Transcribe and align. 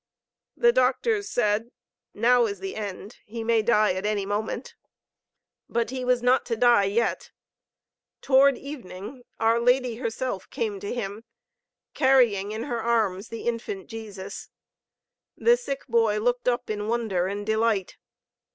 The 0.57 0.71
doctors 0.71 1.29
said: 1.29 1.69
"Now 2.15 2.47
is 2.47 2.59
the 2.59 2.75
end. 2.75 3.17
He 3.23 3.43
may 3.43 3.61
die 3.61 3.93
at 3.93 4.03
any 4.03 4.25
moment." 4.25 4.73
But 5.69 5.91
he 5.91 6.03
was 6.03 6.23
not 6.23 6.43
to 6.47 6.55
die 6.57 6.85
yet. 6.85 7.29
Toward 8.19 8.57
evening 8.57 9.21
our 9.39 9.59
Lady 9.59 9.97
herself 9.97 10.49
came 10.49 10.79
to 10.79 10.91
him, 10.91 11.23
carrying 11.93 12.51
in 12.51 12.63
her 12.63 12.81
arms 12.81 13.27
the 13.27 13.41
Infant 13.43 13.89
Jesus. 13.91 14.49
The 15.37 15.55
sick 15.55 15.85
boy 15.85 16.17
looked 16.19 16.47
up 16.47 16.67
in 16.71 16.87
wonder 16.87 17.27
and 17.27 17.45
delight. 17.45 17.97